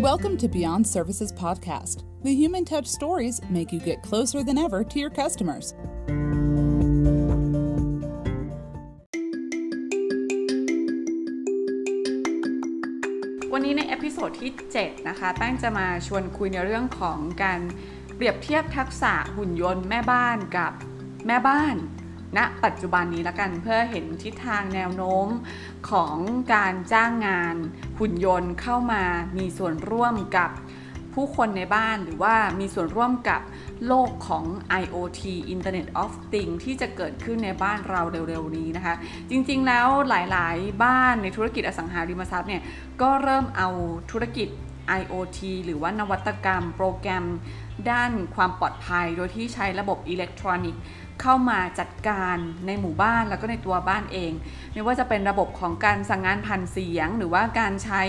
[0.00, 2.04] Welcome to Beyond Services Podcast.
[2.22, 5.66] The human touch stories make you get closer than ever to your customers.
[13.52, 17.60] วันนี้ใน episode ที่ 7 นะคะ แป้งจะมาชวนคุยในเรื่องของการ
[18.16, 20.72] เปรียบเทียบทักษะหุ่นยนต์แม่บ้านกับ
[21.26, 21.74] แม่บ้าน
[22.36, 25.28] ณนะปัจจุบันนี้ละกันเพื่อเห็นทิศทางแนวโน้ม
[25.90, 26.16] ของ
[26.54, 27.56] การจ้างงาน
[27.98, 29.02] หุ่นยนต์เข้ามา
[29.36, 30.50] มีส่วนร่วมกับ
[31.14, 33.40] ผู้คนในบ้านหรือว่ามีส่วนร่วมกับ
[33.86, 34.44] โลกของ
[34.82, 35.20] IoT
[35.54, 38.94] Internet of Things ที่จะเกิดขึ้นในบ้านเราเร็วๆนี้นะคะ
[39.30, 42.62] จริงๆแล้วหลายๆ บ้านในธุรกิจอสังหาริมทรัพย์เนี่ย
[43.02, 43.68] ก็เริ่มเอา
[44.10, 44.48] ธุรกิจ
[45.00, 47.24] IoT หรือว่านวัตกรรมโปรแกรม
[47.90, 50.82] ด้านความปลอดภัย โดยที่ใช้ระบบอิเล็กทรอนิกส์
[51.20, 54.32] เข้ามาจัดการในหมู่บ้านแล้วก็ในตัวบ้านเอง
[54.72, 58.02] ไม่ว่าจะเป็นระบบของการสั่งงานผ่านเสียง หรือว่าการใช้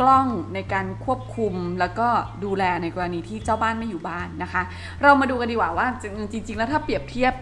[0.00, 2.08] กล้องในการควบคุมแล้วก็
[2.44, 4.62] ดูแลในกรณีที่เจ้าบ้านไม่อยู่บ้านนะคะ
[5.02, 5.86] เรามาดูกันดีกว่าว่า
[6.32, 7.34] จริง ๆ แล้วถ้าเปรียบเทียบ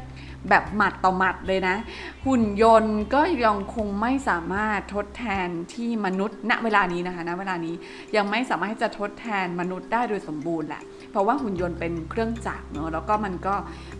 [0.49, 1.77] แบบหมัดต่อหมัดเลยนะ
[2.25, 7.75] หุ่นยนต์ก็ยังคงไม่สามารถทดแทนที่มนุษย์ณเวลานี้นะคะณเวลานี้
[8.17, 13.55] ยังไม่สามารถที่จะทดแทนมนุษย์ได้โดยสมบูรณ์แหละ เพราะว่าหุ่นยนต์เป็นเครื่องจักรเนอะแล้วก็มันก็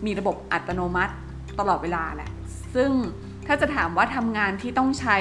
[0.05, 1.13] มีระบบอัตโนมัติ
[1.59, 2.29] ตลอดเวลาแหละ
[2.75, 2.91] ซึ่ง
[3.47, 5.17] ถ้าจะถามว่าทำงานที่ต้องใช้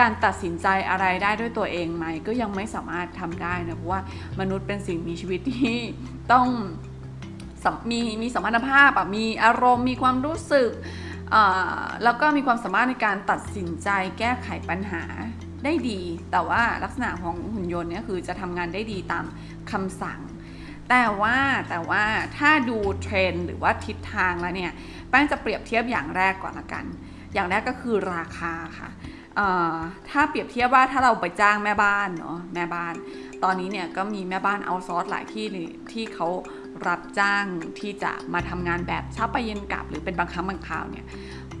[0.00, 4.00] การตัดสินใจอะไรได้ด้วยตัวเองไหม ก็ยังไม่สามารถทำได้นะเพราะว่า
[4.40, 5.78] มนุษย์เป็นสิ่งมีชีวิตที่
[6.32, 6.46] ต้อง
[7.90, 10.70] มีมีสมรรถภาพอะมีอารมณ์มีความรู้สึก
[12.04, 15.02] แล้วก็มีความสามารถในการตัดสินใจแก้ไขปัญหา
[15.64, 19.24] ได้ดี แต่ว่าลักษณะของหุ่นยนต์เนี่ยคือจะทำงานได้ดีตาม
[19.70, 20.18] คำสั่ง
[20.90, 21.36] แต่ว่า
[21.70, 22.02] แต่ว่า
[22.38, 24.72] ถ้าดูเทรนหรือว่าทิศทางแล้วเนี่ย
[25.10, 26.84] แป้งจะเปรียบเทียบอย่างแรกก่อนละกัน
[27.34, 28.90] อย่างแรกก็คือราคาค่ะ
[30.10, 32.94] ถ้าเปรียบเทียบว่าถ้าเราไปจ้างแม่บ้านเนาะแม่บ้าน
[33.44, 35.46] ตอนนี้เนี่ยก็มีแม่บ้านเอาซอร์สหลายที่
[35.92, 36.28] ที่เขา
[36.88, 37.44] รับจ้าง
[37.80, 41.06] ที่จะมาทำงานแบบเช้าไปเย็นกลับ หรือเป็นบางครั้งบางคราวเนี่ย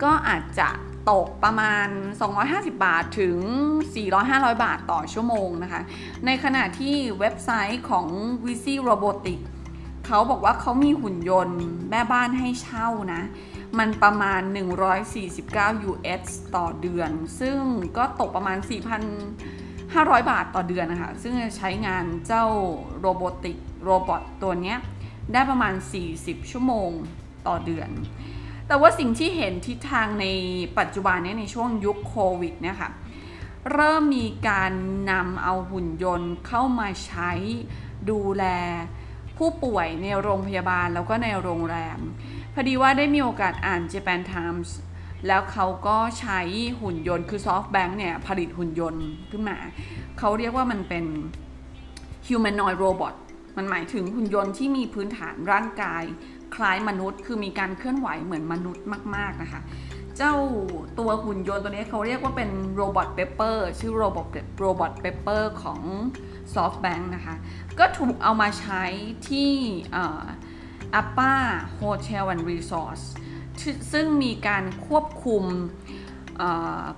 [0.02, 0.68] ก็อาจจะ
[1.10, 1.88] ตกประมาณ
[2.36, 3.36] 250 บาทถึง
[3.98, 5.82] 400-500 บาทต่อชั่วโมงนะคะ
[6.26, 8.06] ในขณะที่เว็บไซต์ของ
[8.46, 9.46] v i z y Robotics
[10.06, 11.60] เขาบอกว่าเขามีหุ่นยนต์
[11.90, 13.22] แม่บ้านให้เช่านะ
[13.78, 14.40] มันประมาณ
[15.14, 16.24] 149 US
[16.56, 17.10] ต่อเดือน
[17.40, 17.58] ซึ่ง
[17.96, 18.58] ก็ตกประมาณ
[19.38, 22.46] 4,500 บาทต่อเดือนนะคะ ซึ่งใช้งานเจ้า
[23.00, 24.74] robotic robot ตัวนี้
[25.32, 25.74] ได้ประมาณ
[26.12, 26.90] 40 ชั่วโมง
[27.46, 27.90] ต่อเดือน
[28.66, 30.26] แต่ว่าสิ่งที่เห็นทิศทางใน
[30.78, 32.90] ปัจจุบันนี้ในช่วงยุคโควิดเนี่ยค่ะ
[33.72, 34.72] เริ่มมีการ
[35.10, 37.30] นำเอาหุ่นยนต์เข้ามาใช้
[38.10, 38.44] ดูแล
[39.38, 41.98] ผู้ป่วยในโรงพยาบาลแล้วก็ในโรงแรม
[42.54, 44.70] พอดีว่าได้มีโอกาสอ่าน Japan Times
[45.26, 46.40] แล้วเขาก็ใช้
[46.80, 49.56] หุ่นยนต์คือ SoftBank เนี่ยผลิตหุ่นยนต์ขึ้นมา
[50.18, 51.04] เขาเรียกว่ามันเป็น
[52.26, 53.14] humanoid robot
[53.56, 56.02] มันหมายถึงหุ่นยนต์ที่มีพื้นฐานร่างกาย
[56.54, 58.84] คล้ายมนุษย์ คือมีการเคลื่อนไหวเหมือนมนุษย์
[59.16, 59.60] มาก ๆนะคะ
[60.16, 60.34] เจ้า
[60.98, 64.26] ตัวหุ่นยนต์ตัวนี้เขาเรียกว่าเป็น robot Pepper ชื่อ robot
[64.58, 65.80] robot Pepper ของ
[66.54, 67.34] SoftBank นะคะ
[67.78, 68.84] ก็ถูกเอามาใช้
[69.28, 69.52] ที่
[71.00, 71.34] APA
[71.80, 73.00] Hotel and Resort
[73.92, 75.44] ซึ่งมีการควบคุม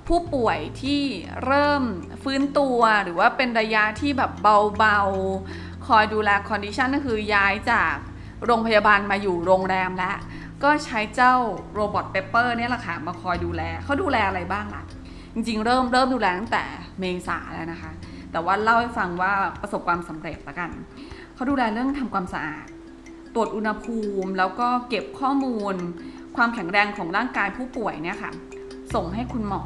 [0.07, 1.03] ผู้ป่วยที่
[1.45, 1.83] เริ่ม
[2.23, 4.33] ฟื้นตัวหรือว่าเป็นระยะที่แบบ
[4.79, 7.95] เบาๆ คอยดูแล condition ก็คือย้ายจาก
[8.45, 10.17] โรงพยาบาลมาอยู่โรงแรมแล้ว
[10.63, 11.35] ก็ใช้เจ้า
[11.75, 14.83] robot Pepper นี่แหละค่ะมาคอยดูแลเขาดูแลอะไรบ้างล่ะ
[15.35, 16.65] จริงๆ เริ่มเริ่มดูแลตั้งแต่
[17.01, 17.91] เมษาแล้วนะคะ
[18.33, 20.71] แต่ว่าเล่าให้ฟังว่าประสบความสำเร็จละกัน
[21.35, 22.67] เขาดูแลเรื่องทำความสะอาด
[23.35, 25.75] ตรวจอุณหภูมิ แล้วก็เก็บข้อมูล
[26.37, 28.33] ความแข็งแรงของร่างกายผู้ป่วยเนี่ยค่ะ
[28.95, 29.63] ส่งให้คุณหมอ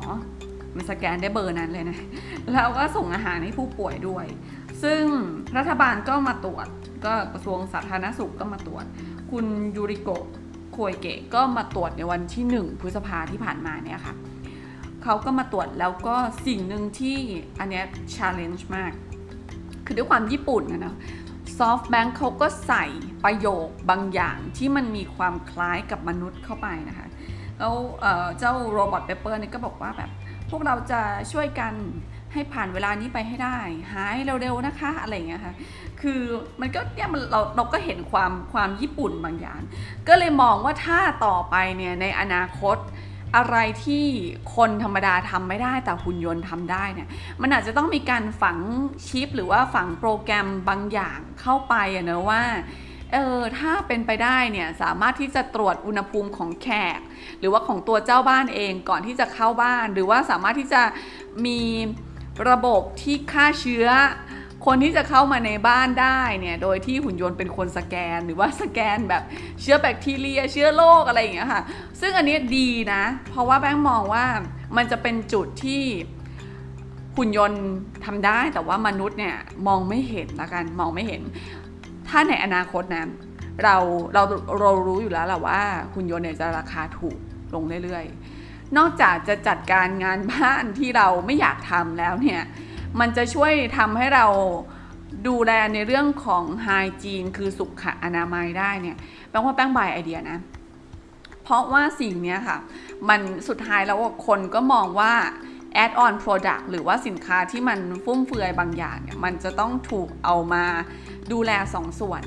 [0.77, 1.99] มันสแกนได้เบอร์นั้นเลยนะ
[2.53, 4.27] แล้วก็ส่งอาหารให้ผู้ป่วยด้วย
[4.83, 5.03] ซึ่ง
[5.57, 6.67] รัฐบาลก็มาตรวจ
[7.05, 8.85] ก็กระทรวงสาธารณสุขก็มาตรวจ
[9.31, 9.47] คุณ
[9.77, 10.25] ยูริโกะ
[10.73, 14.15] โคยเกะก็มาตรวจในวันที่ 1 พฤษภาที่ผ่านมาเนี่ยค่ะ
[15.05, 17.19] เขาก็มาตรวจแล้วก็สิ่งหนึ่งที่
[17.59, 18.93] อันเนี้ย challenge มาก
[19.85, 20.97] คือด้วยความญี่ปุ่นนะเนาะ
[21.59, 22.85] ซอฟต์แบงค์เขาก็ใส่
[23.25, 27.07] ประโยคบางอย่างที่มันมีความคล้ายกับมนุษย์เข้าไปนะคะ
[27.59, 27.75] แล้ว
[28.39, 30.11] เจ้า robot Pepper นี่ก็บอกว่าแบบ
[30.51, 31.01] พวกเราจะ
[31.33, 31.73] ช่วยกัน
[32.33, 33.59] ให้ผ่านเวลานี้ไปให้ได้
[33.93, 35.55] หายเร็วๆนะคะอะไรอย่างเงี้ยค่ะ
[36.01, 36.21] คือ
[36.61, 39.61] มันก็เนี่ยมันเราเราก็เห็นความความญี่ปุ่นบางอย่าง
[40.09, 42.79] ก็เลยมองว่าถ้าต่อไปเนี่ยในอนาคต
[43.37, 44.07] อะไรที่
[44.57, 47.09] คนธรรมดาทำไม่ได้แต่หุ่นยนต์ทำได้เนี่ย
[47.43, 48.59] มันอาจจะต้องมีการฝัง
[49.09, 52.43] ชิป หรือว่าฝังโปรแกรมบางอย่างเข้าไปอะเนาะว่า
[53.13, 56.69] เออถ้าเป็นไปได้เนี่ยสามารถที่จะตรวจอุณหภูมิของแข
[56.99, 57.01] ก
[57.39, 60.83] หรือว่าของตัวเจ้าบ้านเองก่อนที่จะเข้าบ้าน หรือว่าสามารถที่จะ
[61.47, 61.61] มี
[62.49, 63.87] ระบบที่ฆ่าเชื้อ
[64.67, 69.23] คนที่จะเข้ามาในบ้านได้เนี่ย โดยที่หุ่นยนต์เป็นคนสแกนหรือว่าสแกนแบบ
[69.61, 71.63] เชื้อแบคทีเรีย เชื้อโรคอะไรอย่างเงี้ยค่ะ
[72.01, 74.25] ซึ่งอันนี้ดีนะ เพราะว่าแบงค์มองว่า
[74.77, 75.83] มันจะเป็นจุดที่
[77.17, 77.63] หุ่นยนต์
[78.05, 81.23] ทำได้แต่ว่ามนุษย์เนี่ยมองไม่เห็นละกันมองไม่เห็น
[82.09, 83.07] ถ้าในอนาคตนะ
[83.63, 83.77] เรา
[84.15, 84.23] เรา
[84.61, 85.61] เรารู้อยู่แล้วแหละว่า
[85.95, 87.17] หุ่นยนต์เนี่ยจะราคาถูก
[87.55, 88.40] ลงเรื่อยๆ
[88.79, 92.43] นอกจากจะจัดการงานบ้านที่เราไม่อยากทำแล้วเนี่ย
[93.01, 94.27] มันจะช่วยทำให้เรา
[95.29, 96.69] ดูแลในเรื่องของไฮ
[97.05, 98.97] จีนคือสุขอนามัยได้เนี่ย
[99.31, 100.39] แปลว่าแป้งบายไอเดียนะ
[101.43, 102.59] เพราะว่าสิ่งนี้ค่ะ
[103.09, 105.13] มันสุดท้ายแล้วคนก็มองว่า
[105.85, 110.65] add on product หรือว่าสินค้าที่มันฟุ่มเฟือยบางอย่างเนี่ยมันจะต้องถูกเอามา
[111.33, 112.23] ดูแลสองส่วน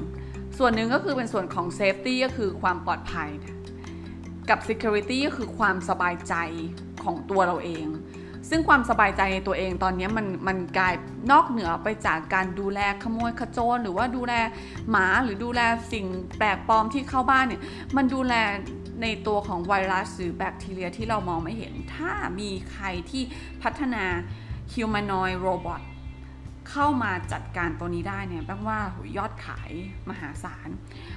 [0.57, 3.29] ส่วนหนึ่งก็คือเป็นส่วนของ safety ก็คือความปลอดภัย
[4.49, 6.35] กับ security ก็คือความสบายใจ
[7.03, 7.87] ของตัวเราเอง
[8.49, 10.93] ซึ่งความสบายใจในตัวเองตอนนี้มันมันกลาย
[11.31, 14.33] นอกเหนือไปจากการดูแลขโมยขโจรหรือว่าดูแล
[14.89, 15.61] หมาหรือดูแล
[15.93, 16.05] สิ่ง
[16.37, 17.61] แปลกปลอมที่เข้าบ้านเนี่ย
[17.95, 18.33] มันดูแล
[19.01, 23.23] ในตัวของไวรัสหรือแบคทีเรียที่เรามองไม่เห็น ถ้ามีใครที่
[23.63, 24.03] พัฒนา
[24.73, 25.81] humanoid robot
[26.71, 28.79] เข้ามาจัดการตัวนี้ได้เนี่ยแปลว่า
[29.17, 29.71] ยอดขาย
[30.09, 30.69] มหาศาล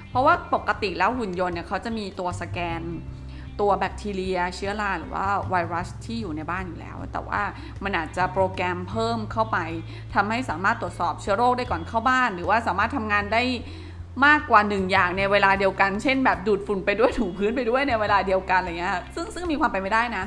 [0.09, 2.81] เพราะว่าปกติแล้วหุ่นยนต์เนี่ยเขาจะมีตัวสแกน
[3.61, 7.41] ตัวแบคทีเรีย เชื้อราหรือว่าไวรัสที่อยู่ในบ้านอยู่แล้ว แต่ว่า
[7.83, 9.57] มันอาจจะโปรแกรมเพิ่มเข้าไป
[10.13, 13.43] ทำให้สามารถตรวจสอบเชื้อโรคได้ก่อนเข้าบ้าน หรือว่าสามารถทำงานได้
[14.25, 20.25] มากกว่าหนึ่งอย่างในเวลาเดียวกัน เช่น แบบดูดฝุ่นไปด้วยถูพื้นไปด้วยในเวลาเดียวกันอะไรเงี้ยซึ่งซึ่งมีความไปไม่ได้นะ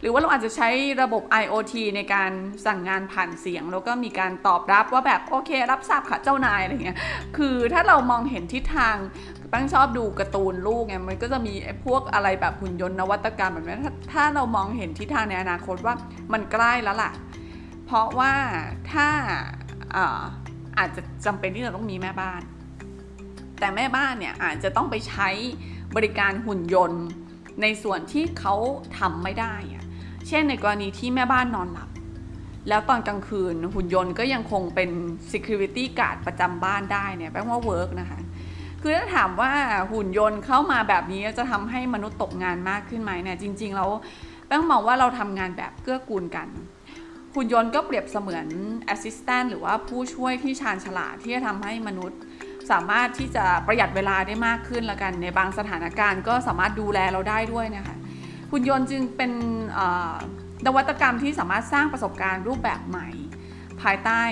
[0.00, 0.68] หรือว่าเราอาจจะใช้
[1.02, 2.30] ระบบ IoT ในการ
[2.66, 6.98] สั่งงานผ่านเสียง แล้วก็มีการตอบรับว่าแบบโอเค รับทราบค่ะเจ้านายอะไรเงี้ย
[7.36, 8.96] คือถ้าเรามองเห็นทิศทาง
[9.50, 11.54] แป้งชอบดูการ์ตูนลูกไงมันก็จะมี
[11.84, 15.94] พวกอะไรแบบหุ่นยนต์นวัตกรรมแบบนี้ถ้าถ้าเรามองเห็นทิศทางในอนาคตว่า
[16.32, 17.10] มันใกล้แล้วล่ะ
[17.86, 18.32] เพราะว่า
[18.92, 19.08] ถ้า
[19.96, 20.22] อา
[20.78, 22.42] อาจจะจำเป็นที่เราต้องมีแม่บ้าน
[23.58, 25.28] แต่แม่บ้านเนี่ยอาจจะต้องไปใช้
[25.96, 27.04] บริการหุ่นยนต์
[27.62, 28.54] ในส่วนที่เขา
[28.98, 29.84] ทำไม่ได้อะ
[30.28, 31.88] เช่นในกรณีที่แม่บ้านนอนหลับ
[32.68, 34.90] แล้วตอนกลางคืนหุ่นยนต์ก็ยังคงเป็น
[35.32, 38.20] security guard ประจำบ้านได้เนี่ยแปลว่าเวิร์กนะคะ
[38.82, 39.52] คือถ้าถามว่า
[39.92, 43.90] หุ่นยนต์เข้ามาแบบนี้จะทำให้มนุษย์ตกงานมากขึ้นไหมเนี่ยจริงๆแล้ว
[44.46, 46.48] แป้งมองว่าเราทำงานแบบเกื้อกูลกัน
[47.34, 48.46] หุ่นยนต์ก็เปรียบเสมือน
[48.86, 52.20] assistant หรือว่าผู้ช่วยที่ชาญฉลาดที่จะทำให้มนุษย์
[52.70, 57.96] สามารถที่จะประหยัดเวลาได้มากขึ้นละกัน ในบางสถานการณ์ก็สามารถดูแลเราได้ด้วยนะคะ
[58.50, 59.32] หุ่นยนต์จึงเป็น
[60.66, 63.08] นวัตกรรมที่สามารถสร้างประสบการณ์รูปแบบใหม่
[63.82, 64.22] ภายใต้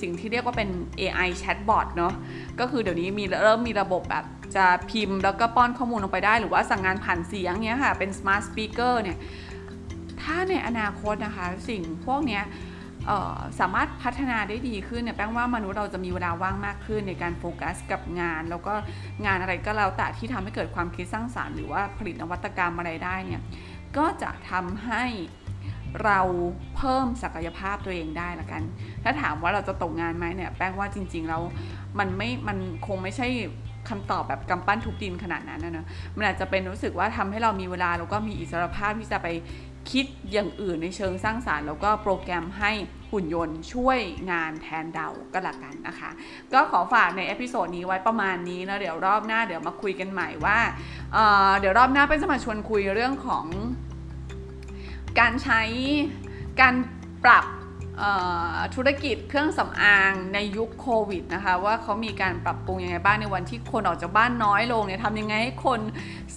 [0.00, 0.68] สิ่งที่เรียกว่าเป็น
[1.00, 2.14] AI chatbot เนาะ
[2.60, 4.24] ก็คือเดี๋ยวนี้มีเริ่มมีระบบแบบ
[4.56, 9.18] จะพิมพ์แล้วก็ป้อนข้อมูลลงไปได้ หรือว่าสั่งงานผ่านเสียงเนี้ยค่ะ เป็น smart speaker เนี่ย
[10.22, 12.42] ถ้าในอนาคตนะคะ สิ่งพวกเนี้ย
[13.60, 18.74] สามารถพัฒนาได้ดีขึ้นเนี่ยแป้งว่ามนุษย์เราจะมีเวลาว่างมากขึ้นในการโฟกัสกับงาน แล้วก็
[19.26, 23.40] งานอะไรก็แล้วแต่ที่ทำให้เกิดความคิดสร้างสารรค์ หรือว่าผลิตนวัตกรรมอะไรได้เนี่ย
[23.96, 25.04] ก็จะทำให้
[26.04, 26.20] เรา
[26.76, 28.62] เพิ่มศักยภาพตัวเองได้ละกัน
[29.02, 31.42] ถ้าถามว่าเราจะตกงานไหมเนี่ยแป้งว่าจริงๆแล้ว
[31.98, 33.28] มันไม่มันคงไม่ใช่
[33.88, 35.86] คำตอบแบบกำปั้นทุบดินขนาดนั้นนะนะ
[36.16, 39.28] มันอาจจะเป็นรู้สึกว่าทำให้เรามีเวลาแล้วก็มีอิสรภาพที่จะไป
[39.90, 42.72] คิดอย่างอื่นในเชิงสร้างสรรค์แล้วก็โปรแกรมให้
[43.10, 43.98] หุ่นยนต์ช่วย
[44.30, 46.10] งานแทนเราก็ละกันนะคะ
[46.52, 50.58] ก็ขอฝากใน episode นี้ไว้ประมาณนี้นะเดี๋ยวรอบหน้าเดี๋ยวมาคุยกันใหม่ว่า
[51.12, 53.46] เดี๋ยวรอบหน้าแป้งจะมาชวนคุยเรื่องของ
[55.20, 55.62] การใช้
[56.60, 56.74] การ
[57.24, 57.44] ปรับ
[58.74, 65.80] ธุรกิจเครื่องสำอางในยุคโควิดนะคะ ว่าเขามีการปรับปรุงยังไงบ้างในวันที่คนออกจากบ้านน้อยลงเนี่ยทำยังไงให้คน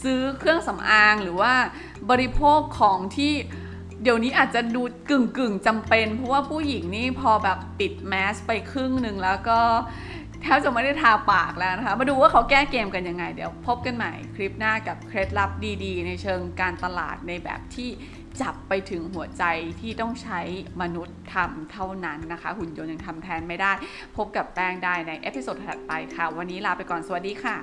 [0.04, 1.54] ซื้อเครื่องสำอางหรือว่า
[2.10, 3.34] บริโภคของที่
[4.04, 9.60] เดี๋ยวนี้อาจจะดูกึ่งกึ่งจำเป็น เพราะว่าผู้หญิงนี่พอแบบปิดแมสไปครึ่งหนึ่งแล้วก็
[10.42, 15.50] แทบจะไม่ได้ทาปากแล้วนะคะ มาดูว่าเขาแก้เกมกันยังไง เดี๋ยวพบกันใหม่คลิปหน้ากับเคล็ดลับ
[15.84, 17.90] ดีๆ ในเชิงการตลาดในแบบที่
[18.42, 19.44] จับไปถึงหัวใจ
[19.82, 20.40] ที่ต้องใช้
[20.82, 23.72] มนุษย์ทำเท่านั้นนะคะ หุ่นยนต์ยังทำแทนไม่ได้
[24.18, 27.56] พบกับแป้งได้ใน episode ถัดไปค่ะ วันนี้ลาไปก่อนสวัสดีค่ะ